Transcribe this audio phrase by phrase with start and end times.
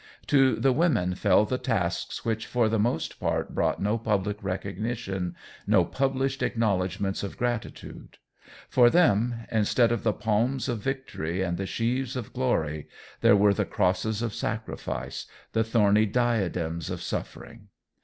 [0.25, 5.35] To the women fell the tasks which for the most part brought no public recognition,
[5.67, 8.17] no published acknowledgments of gratitude.
[8.67, 12.87] For them, instead of the palms of victory and the sheaves of glory,
[13.19, 17.67] there were the crosses of sacrifice, the thorny diadems of suffering.